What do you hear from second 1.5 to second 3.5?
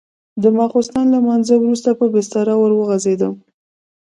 وروسته په بستره وغځېدم.